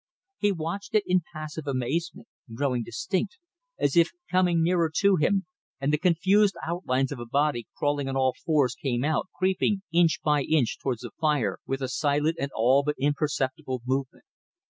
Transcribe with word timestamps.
He 0.39 0.51
watched 0.51 0.95
it 0.95 1.03
in 1.05 1.21
passive 1.31 1.67
amazement, 1.67 2.27
growing 2.55 2.81
distinct, 2.81 3.37
as 3.77 3.95
if 3.95 4.09
coming 4.31 4.63
nearer 4.63 4.91
to 4.95 5.17
him, 5.17 5.45
and 5.79 5.93
the 5.93 5.99
confused 5.99 6.55
outlines 6.65 7.11
of 7.11 7.19
a 7.19 7.25
body 7.27 7.67
crawling 7.77 8.09
on 8.09 8.17
all 8.17 8.33
fours 8.43 8.73
came 8.73 9.03
out, 9.03 9.27
creeping 9.37 9.83
inch 9.91 10.19
by 10.23 10.41
inch 10.41 10.79
towards 10.79 11.01
the 11.01 11.11
fire, 11.21 11.59
with 11.67 11.83
a 11.83 11.87
silent 11.87 12.37
and 12.39 12.49
all 12.55 12.81
but 12.81 12.95
imperceptible 12.97 13.83
movement. 13.85 14.25